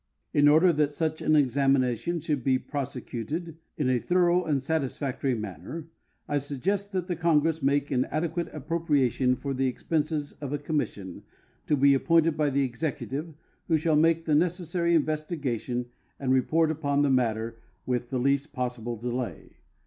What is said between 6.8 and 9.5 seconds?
that the Congress make an adniuate appropriation